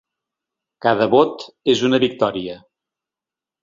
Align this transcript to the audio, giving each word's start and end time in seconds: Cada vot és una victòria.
Cada 0.85 1.09
vot 1.13 1.47
és 1.77 1.87
una 1.91 2.03
victòria. 2.09 2.61